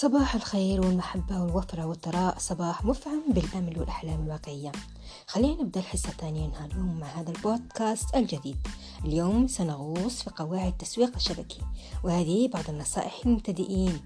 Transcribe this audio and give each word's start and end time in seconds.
صباح 0.00 0.34
الخير 0.34 0.80
والمحبة 0.80 1.40
والوفرة 1.40 1.86
والثراء 1.86 2.38
صباح 2.38 2.84
مفعم 2.84 3.22
بالأمل 3.28 3.78
والأحلام 3.78 4.22
الواقعية. 4.22 4.72
خلينا 5.26 5.62
نبدأ 5.62 5.80
الحصة 5.80 6.08
الثانية 6.08 6.52
اليوم 6.64 7.00
مع 7.00 7.06
هذا 7.06 7.30
البودكاست 7.30 8.14
الجديد. 8.14 8.56
اليوم 9.04 9.46
سنغوص 9.46 10.22
في 10.22 10.30
قواعد 10.30 10.66
التسويق 10.66 11.14
الشبكي 11.16 11.60
وهذه 12.04 12.48
بعض 12.48 12.64
النصائح 12.68 13.26
للمبتدئين. 13.26 14.00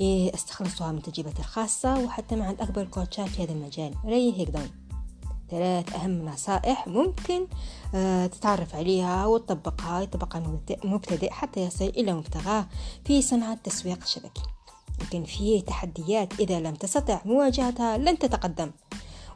إيه، 0.00 0.34
استخلصها 0.34 0.92
من 0.92 1.02
تجربتي 1.02 1.38
الخاصة 1.38 1.98
وحتى 2.04 2.36
مع 2.36 2.50
الأكبر 2.50 2.84
كوتشات 2.84 3.28
في 3.28 3.44
هذا 3.44 3.52
المجال. 3.52 3.94
ري 4.04 4.40
هيكدون 4.40 4.70
ثلاث 5.50 5.94
أهم 5.94 6.24
نصائح 6.24 6.88
ممكن 6.88 7.46
آه، 7.94 8.26
تتعرف 8.26 8.74
عليها 8.74 9.26
وتطبقها 9.26 10.00
يطبقها 10.00 10.60
المبتدئ 10.84 11.30
حتى 11.30 11.60
يصل 11.60 11.84
إلى 11.84 12.12
مبتغاه 12.12 12.66
في 13.04 13.22
صناعة 13.22 13.52
التسويق 13.52 14.02
الشبكي. 14.02 14.57
لكن 15.00 15.24
فيه 15.24 15.60
تحديات 15.60 16.40
إذا 16.40 16.60
لم 16.60 16.74
تستطع 16.74 17.20
مواجهتها 17.24 17.98
لن 17.98 18.18
تتقدم. 18.18 18.70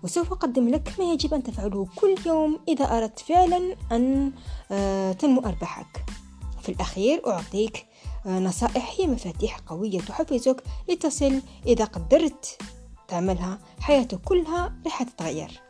وسوف 0.03 0.33
أقدم 0.33 0.69
لك 0.69 0.95
ما 0.99 1.13
يجب 1.13 1.35
أن 1.35 1.43
تفعله 1.43 1.87
كل 1.97 2.15
يوم 2.27 2.61
إذا 2.69 2.97
أردت 2.97 3.19
فعلا 3.19 3.77
أن 3.93 4.33
آه، 4.71 5.13
تنمو 5.13 5.41
أرباحك. 5.41 6.05
في 6.63 6.69
الأخير 6.69 7.27
أعطيك 7.27 7.87
آه، 8.27 8.39
نصائح 8.39 8.95
هي 8.99 9.07
مفاتيح 9.07 9.59
قوية 9.59 10.01
تحفزك 10.01 10.63
لتصل 10.89 11.43
إذا 11.67 11.85
قدرت 11.85 12.59
تعملها 13.09 13.59
حياتك 13.81 14.21
كلها 14.21 14.75
راح 14.85 15.03
تتغير. 15.03 15.61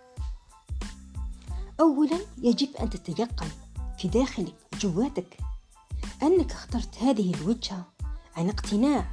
أولا 1.80 2.18
يجب 2.42 2.68
أن 2.80 2.90
تتيقن 2.90 3.48
في 3.98 4.08
داخلك 4.08 4.54
جواتك 4.80 5.38
أنك 6.22 6.52
اخترت 6.52 6.98
هذه 6.98 7.34
الوجهة 7.34 7.84
عن 8.36 8.48
اقتناع 8.48 9.06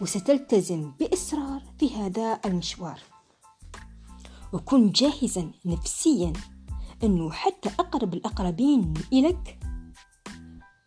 وستلتزم 0.00 0.92
بإصرار 1.00 1.62
في 1.78 1.96
هذا 1.96 2.40
المشوار. 2.44 3.00
وكن 4.52 4.90
جاهزا 4.90 5.50
نفسيا 5.64 6.32
أنه 7.02 7.30
حتى 7.30 7.68
أقرب 7.68 8.14
الأقربين 8.14 8.94
إليك 9.12 9.58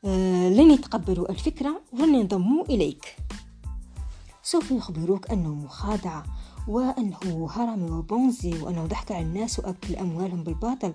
آه 0.05 0.50
لن 0.50 0.72
يتقبلوا 0.72 1.31
الفكرة 1.31 1.81
ولن 1.94 2.16
ينضموا 2.16 2.66
إليك. 2.66 3.16
سوف 4.44 4.72
يخبروك 4.72 5.31
أنه 5.31 5.55
مخادعة 5.55 6.23
وأنه 6.67 7.47
هرم 7.52 7.97
وبونزي 7.97 8.61
وأنه 8.61 8.86
ضحك 8.86 9.11
على 9.11 9.22
الناس 9.22 9.59
وأكل 9.59 9.95
أموالهم 9.95 10.44
بالباطل 10.44 10.94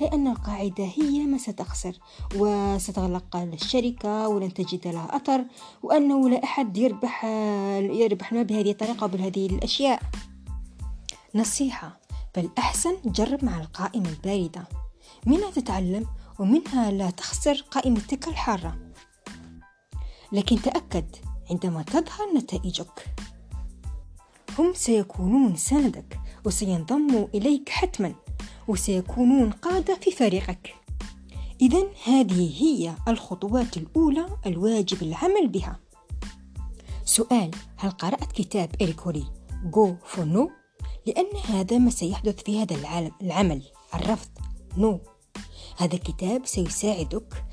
أي 0.00 0.08
أن 0.12 0.26
القاعدة 0.26 0.84
هي 0.84 1.26
ما 1.26 1.38
ستخسر 1.38 1.98
وستغلق 2.36 3.36
الشركة 3.36 4.28
ولن 4.28 4.54
تجد 4.54 4.88
لها 4.88 5.16
أثر 5.16 5.44
وأنه 5.82 6.28
لا 6.28 6.44
أحد 6.44 6.76
يربح 6.76 7.24
يربح 7.80 8.32
ما 8.32 8.42
بهذه 8.42 8.70
الطريقة 8.70 9.04
وبهذه 9.04 9.46
الأشياء. 9.46 10.02
نصيحة 11.34 12.00
فالأحسن 12.34 12.96
جرب 13.04 13.44
مع 13.44 13.60
القائمة 13.60 14.08
الباردة. 14.08 14.68
منها 15.26 15.50
تتعلم 15.50 16.06
ومنها 16.38 16.90
لا 16.90 17.10
تخسر 17.10 17.64
قائمتك 17.70 18.28
الحارة. 18.28 18.78
لكن 20.32 20.62
تأكد 20.62 21.16
عندما 21.50 21.82
تظهر 21.82 22.32
نتائجك. 22.36 23.14
هم 24.58 24.72
سيكونون 24.74 25.56
سندك 25.56 26.20
وسينضموا 26.44 27.26
إليك 27.34 27.68
حتما 27.68 28.14
وسيكونون 28.68 29.50
قادة 29.50 29.94
في 29.94 30.10
فريقك 30.10 30.74
إذا 31.60 31.86
هذه 32.04 32.62
هي 32.62 32.94
الخطوات 33.08 33.76
الأولى 33.76 34.26
الواجب 34.46 35.02
العمل 35.02 35.48
بها 35.48 35.80
سؤال 37.04 37.50
هل 37.76 37.90
قرأت 37.90 38.32
كتاب 38.32 38.70
إريكوري 38.82 39.24
Go 39.70 39.88
for 40.12 40.24
No؟ 40.24 40.50
لأن 41.06 41.36
هذا 41.44 41.78
ما 41.78 41.90
سيحدث 41.90 42.42
في 42.42 42.62
هذا 42.62 42.76
العالم 42.76 43.12
العمل 43.22 43.62
الرفض 43.94 44.30
نو 44.76 44.98
no. 44.98 45.08
هذا 45.82 45.94
الكتاب 45.94 46.46
سيساعدك 46.46 47.44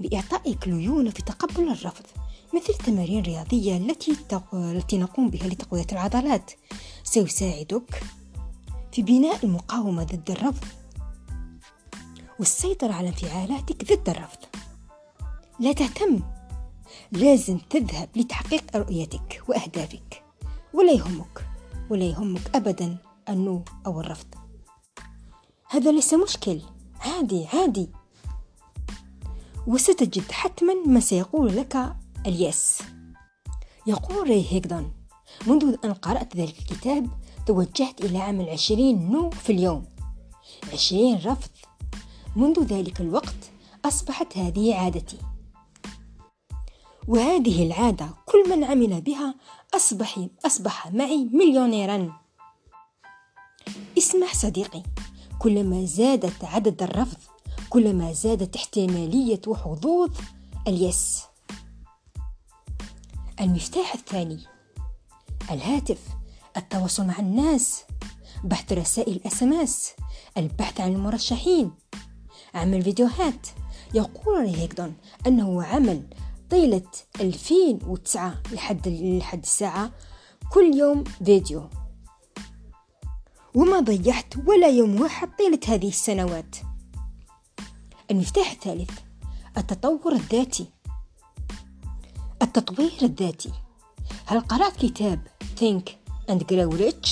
بإعطائك 0.00 0.68
ليونة 0.68 1.10
في 1.10 1.22
تقبل 1.22 1.68
الرفض 1.68 2.06
مثل 2.54 2.72
التمارين 2.80 3.18
الرياضية 3.18 3.76
التي 4.52 4.98
نقوم 4.98 5.30
بها 5.30 5.48
لتقوية 5.48 5.86
العضلات. 5.92 6.50
سيساعدك 7.04 8.02
في 8.92 9.02
بناء 9.02 9.44
المقاومة 9.44 10.04
ضد 10.04 10.30
الرفض 10.30 10.64
والسيطرة 12.38 12.92
على 12.92 13.08
انفعالاتك 13.08 13.92
ضد 13.92 14.08
الرفض. 14.08 14.38
لا 15.60 15.72
تهتم. 15.72 16.20
لازم 17.12 17.58
تذهب 17.58 18.08
لتحقيق 18.16 18.76
رؤيتك 18.76 19.42
وأهدافك. 19.48 20.22
ولا 20.72 20.92
يهمك 20.92 21.46
ولا 21.90 22.04
يهمك 22.04 22.56
أبدا 22.56 22.96
النو 23.28 23.64
أو 23.86 24.00
الرفض. 24.00 24.34
هذا 25.68 25.92
ليس 25.92 26.14
مشكل. 26.14 26.60
عادي 27.00 27.46
عادي. 27.46 27.88
وستجد 29.66 30.32
حتما 30.32 30.74
ما 30.86 31.00
سيقول 31.00 31.56
لك 31.56 31.96
اليس 32.26 32.78
يقول 33.86 34.28
ري 34.28 34.46
هيغدون 34.50 34.92
منذ 35.46 35.76
أن 35.84 35.92
قرأت 35.92 36.36
ذلك 36.36 36.58
الكتاب 36.58 37.06
توجهت 37.46 38.04
إلى 38.04 38.18
عمل 38.18 38.48
عشرين 38.50 39.10
نو 39.12 39.30
في 39.30 39.52
اليوم. 39.52 39.84
عشرين 40.72 41.16
رفض. 41.16 41.50
منذ 42.36 42.62
ذلك 42.64 43.00
الوقت 43.00 43.50
أصبحت 43.84 44.38
هذه 44.38 44.74
عادتي. 44.74 45.18
وهذه 47.08 47.66
العادة 47.66 48.08
كل 48.26 48.50
من 48.50 48.64
عمل 48.64 49.00
بها 49.00 49.34
أصبح, 49.74 50.26
أصبح 50.46 50.92
معي 50.92 51.28
مليونيرا. 51.32 52.12
اسمع 53.98 54.26
صديقي 54.32 54.82
كلما 55.38 55.84
زادت 55.84 56.44
عدد 56.44 56.82
الرفض 56.82 57.18
كلما 57.70 58.12
زادت 58.12 58.56
احتمالية 58.56 59.40
وحظوظ 59.46 60.10
اليس 60.68 61.22
المفتاح 63.42 63.94
الثاني. 63.94 64.38
الهاتف 65.50 65.98
التواصل 66.56 67.06
مع 67.06 67.18
الناس 67.18 67.84
بحث 68.44 68.72
رسائل 68.72 69.12
الأسماس 69.16 69.92
البحث 70.36 70.80
عن 70.80 70.92
المرشحين. 70.92 71.70
عمل 72.54 72.82
فيديوهات. 72.82 73.46
يقول 73.94 74.46
هيكدون 74.46 74.94
أنه 75.26 75.62
عمل 75.62 76.02
طيلة 76.50 76.82
2009 77.20 78.42
لحد 78.52 78.88
لحد 78.88 79.42
الساعة 79.42 79.92
كل 80.52 80.74
يوم 80.74 81.04
فيديو. 81.04 81.70
وما 83.54 83.80
ضيعت 83.80 84.34
ولا 84.46 84.68
يوم 84.68 85.00
واحد 85.00 85.28
طيلة 85.38 85.60
هذه 85.68 85.88
السنوات. 85.88 86.56
المفتاح 88.10 88.50
الثالث 88.50 88.90
التطور 89.56 90.12
الذاتي. 90.12 90.66
التطوير 92.42 92.92
الذاتي. 93.02 93.52
هل 94.26 94.40
قرأت 94.40 94.76
كتاب 94.76 95.26
Think 95.60 95.82
and 96.30 96.42
Grow 96.42 96.78
Rich؟ 96.80 97.08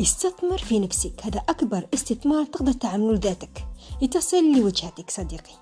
استثمر 0.00 0.58
في 0.58 0.78
نفسك. 0.78 1.12
هذا 1.22 1.40
أكبر 1.48 1.86
استثمار 1.94 2.44
تقدر 2.44 2.72
تعمله 2.72 3.12
لذاتك. 3.12 3.66
لتصل 4.02 4.52
لوجهتك 4.56 5.10
صديقي. 5.10 5.54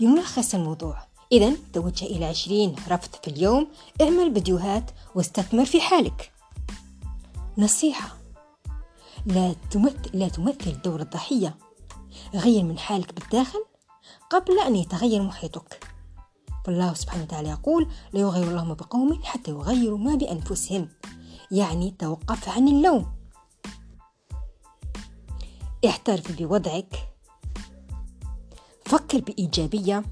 لملخص 0.00 0.54
الموضوع. 0.54 1.06
إذا 1.32 1.56
توجه 1.72 2.04
إلى 2.04 2.24
عشرين 2.24 2.76
رفض 2.88 3.10
في 3.22 3.28
اليوم. 3.28 3.68
اعمل 4.00 4.34
فيديوهات 4.34 4.90
واستثمر 5.14 5.64
في 5.64 5.80
حالك. 5.80 6.32
نصيحة. 7.58 8.16
لا 9.26 9.54
تمثل, 9.70 10.10
لا 10.12 10.28
تمثل 10.28 10.82
دور 10.82 11.00
الضحية. 11.00 11.56
غير 12.34 12.62
من 12.62 12.78
حالك 12.78 13.14
بالداخل 13.14 13.64
قبل 14.30 14.58
أن 14.58 14.76
يتغير 14.76 15.22
محيطك. 15.22 15.93
فالله 16.64 16.94
سبحانه 16.94 17.22
وتعالى 17.22 17.48
يقول 17.48 17.88
لا 18.12 18.20
يغير 18.20 18.48
الله 18.48 18.64
ما 18.64 18.74
بقوم 18.74 19.22
حتى 19.22 19.50
يغيروا 19.50 19.98
ما 19.98 20.14
بأنفسهم. 20.14 20.88
يعني 21.50 21.94
توقف 21.98 22.48
عن 22.48 22.68
اللوم. 22.68 23.06
اعترف 25.84 26.42
بوضعك. 26.42 27.08
فكر 28.84 29.20
بإيجابية. 29.20 30.04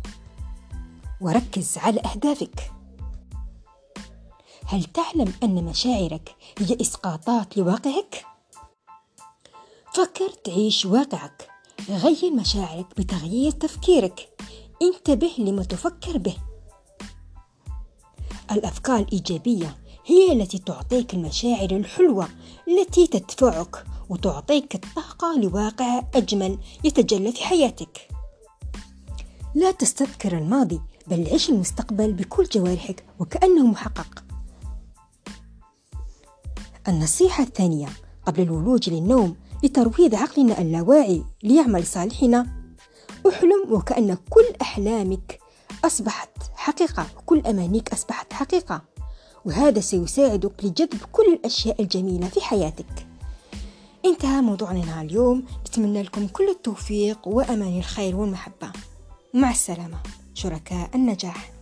وركز 1.20 1.78
على 1.78 2.00
أهدافك. 2.00 2.72
هل 4.66 4.84
تعلم 4.84 5.32
أن 5.42 5.64
مشاعرك 5.64 6.36
هي 6.58 6.76
إسقاطات 6.80 7.56
لواقعك؟ 7.56 8.26
فكر 9.94 10.28
تعيش 10.44 10.86
واقعك. 10.86 11.48
غير 11.88 12.32
مشاعرك 12.32 12.86
بتغيير 12.96 13.50
تفكيرك. 13.50 14.28
انتبه 14.82 15.30
لما 15.38 15.62
تفكر 15.62 16.18
به. 16.18 16.36
الأفكار 18.52 18.98
الإيجابية 18.98 19.76
هي 20.06 20.32
التي 20.32 20.58
تعطيك 20.58 21.14
المشاعر 21.14 21.70
الحلوة 21.70 22.28
التي 22.68 23.06
تدفعك 23.06 23.84
وتعطيك 24.08 24.74
الطاقة 24.74 25.38
لواقع 25.38 26.02
أجمل 26.14 26.58
يتجلى 26.84 27.32
في 27.32 27.44
حياتك. 27.44 28.08
لا 29.54 29.70
تستذكر 29.70 30.38
الماضي 30.38 30.80
بل 31.06 31.28
عيش 31.28 31.50
المستقبل 31.50 32.12
بكل 32.12 32.44
جوارحك 32.44 33.04
وكأنه 33.18 33.66
محقق. 33.66 34.24
النصيحة 36.88 37.44
الثانية 37.44 37.88
قبل 38.26 38.42
الولوج 38.42 38.90
للنوم 38.90 39.36
لترويض 39.64 40.14
عقلنا 40.14 40.60
اللاواعي 40.60 41.22
ليعمل 41.42 41.80
لصالحنا 41.80 42.61
أحلم 43.28 43.66
وكأن 43.70 44.16
كل 44.30 44.44
أحلامك 44.62 45.38
أصبحت 45.84 46.30
حقيقة 46.54 47.06
وكل 47.18 47.42
أمانيك 47.46 47.92
أصبحت 47.92 48.32
حقيقة. 48.32 48.82
وهذا 49.44 49.80
سيساعدك 49.80 50.64
لجذب 50.64 51.00
كل 51.12 51.32
الأشياء 51.32 51.82
الجميلة 51.82 52.28
في 52.28 52.40
حياتك. 52.40 53.06
انتهى 54.04 54.40
موضوعنا 54.40 55.02
اليوم. 55.02 55.44
نتمنى 55.68 56.02
لكم 56.02 56.28
كل 56.28 56.48
التوفيق 56.48 57.28
وأمان 57.28 57.78
الخير 57.78 58.16
والمحبة. 58.16 58.72
مع 59.34 59.50
السلامة. 59.50 59.98
شركاء 60.34 60.90
النجاح. 60.94 61.52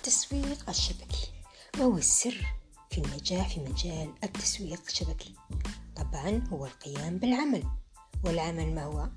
التسويق 0.00 0.68
الشبكي. 0.68 1.28
وهو 1.78 1.96
السر 1.96 2.46
في 2.90 2.98
النجاح 2.98 3.48
في 3.48 3.60
مجال 3.60 4.14
التسويق 4.24 4.80
الشبكي؟ 4.88 5.34
طبعا 5.96 6.44
هو 6.52 6.66
القيام 6.66 7.18
بالعمل. 7.18 7.64
والعمل 8.24 8.74
ما 8.74 8.84
هو؟ 8.84 9.08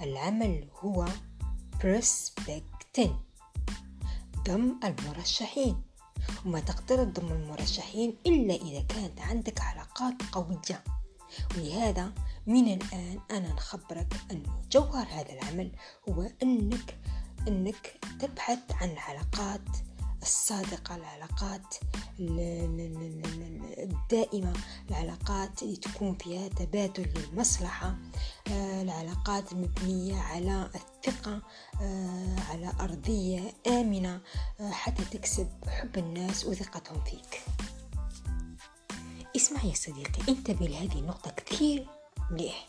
العمل 0.00 0.68
هو 0.80 1.06
prospecting. 1.78 3.10
ضم 4.46 4.80
المرشحين. 4.84 5.82
وما 6.46 6.60
تقدر 6.60 7.04
تضم 7.04 7.32
المرشحين 7.32 8.16
إلا 8.26 8.54
إذا 8.54 8.80
كانت 8.80 9.20
عندك 9.20 9.60
علاقات 9.60 10.22
قوية. 10.32 10.84
ولهذا 11.56 12.12
من 12.46 12.72
الآن 12.72 13.20
أنا 13.30 13.52
نخبرك 13.52 14.14
أن 14.30 14.42
جوهر 14.72 15.06
هذا 15.10 15.32
العمل 15.32 15.72
هو 16.08 16.30
أنك 16.42 16.98
أنك 17.48 18.00
تبحث 18.20 18.58
عن 18.70 18.90
العلاقات 18.90 19.89
الصادقة 20.22 20.96
العلاقات 20.96 21.74
الدائمة 23.78 24.52
العلاقات 24.90 25.62
اللي 25.62 25.76
تكون 25.76 26.14
فيها 26.14 26.48
تبادل 26.48 27.08
للمصلحة 27.16 27.94
آه، 28.48 28.82
العلاقات 28.82 29.52
المبنية 29.52 30.16
على 30.16 30.70
الثقة 30.74 31.42
آه، 31.80 32.36
على 32.50 32.72
أرضية 32.80 33.54
آمنة 33.66 34.20
آه، 34.60 34.70
حتى 34.70 35.04
تكسب 35.04 35.48
حب 35.66 35.98
الناس 35.98 36.44
وثقتهم 36.44 37.04
فيك. 37.04 37.42
اسمع 39.36 39.64
يا 39.64 39.74
صديقي 39.74 40.32
انتبه 40.32 40.66
لهذه 40.66 40.98
النقطة 40.98 41.30
كثير. 41.30 41.86
مليح 42.30 42.66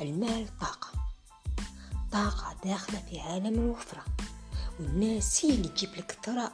المال 0.00 0.58
طاقة. 0.58 0.88
طاقة 2.12 2.56
داخلة 2.64 3.02
في 3.10 3.20
عالم 3.20 3.46
الوفرة. 3.46 4.04
والناس 4.80 5.44
هي 5.44 5.54
اللي 5.54 5.68
تجيب 5.68 5.90
لك 5.90 6.10
الثراء. 6.10 6.52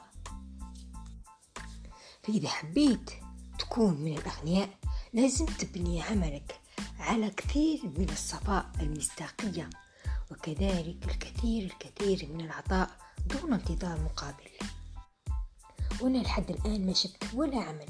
فإذا 2.22 2.48
حبيت 2.48 3.10
تكون 3.58 3.94
من 3.94 4.18
الأغنياء 4.18 4.68
لازم 5.12 5.46
تبني 5.46 6.02
عملك 6.02 6.60
على 6.98 7.30
كثير 7.30 7.80
من 7.98 8.10
الصفاء 8.10 8.70
المصداقية 8.80 9.70
وكذلك 10.30 11.04
الكثير 11.04 11.64
الكثير 11.64 12.28
من 12.32 12.40
العطاء 12.40 12.90
دون 13.26 13.52
انتظار 13.52 14.00
مقابل. 14.00 14.50
وأنا 16.00 16.18
لحد 16.18 16.50
الآن 16.50 16.86
ما 16.86 16.92
شفت 16.92 17.34
ولا 17.34 17.60
عمل 17.60 17.86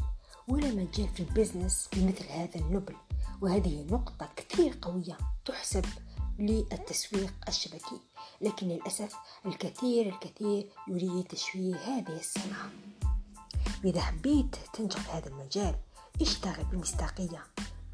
ولا 0.49 0.71
مجال 0.71 1.09
في 1.09 1.21
البزنس 1.21 1.89
بمثل 1.93 2.29
هذا 2.29 2.57
النبل 2.57 2.97
وهذه 3.41 3.87
نقطة 3.91 4.29
كثير 4.37 4.79
قوية 4.83 5.19
تحسب 5.45 5.85
للتسويق 6.39 7.35
الشبكي 7.49 8.01
لكن 8.41 8.69
للأسف 8.69 9.15
الكثير 9.47 10.09
الكثير 10.09 10.69
يريد 10.89 11.25
تشويه 11.25 11.77
هذه 11.77 12.19
الصنعة 12.19 12.71
إذا 13.85 14.01
حبيت 14.01 14.57
تنجح 14.73 15.01
في 15.01 15.11
هذا 15.11 15.29
المجال 15.29 15.75
اشتغل 16.21 16.65
بمصداقية 16.65 17.45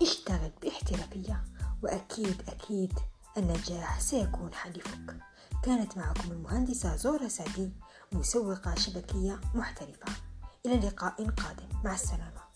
اشتغل 0.02 0.52
باحترافية 0.62 1.44
وأكيد 1.82 2.42
أكيد 2.48 2.92
النجاح 3.36 4.00
سيكون 4.00 4.54
حليفك. 4.54 5.16
كانت 5.62 5.96
معكم 5.96 6.32
المهندسة 6.32 6.96
زورا 6.96 7.28
سعدي 7.28 7.72
مسوقة 8.12 8.74
شبكية 8.74 9.40
محترفة. 9.54 10.12
إلى 10.66 10.76
لقاء 10.88 11.30
قادم. 11.30 11.68
مع 11.84 11.94
السلامة. 11.94 12.47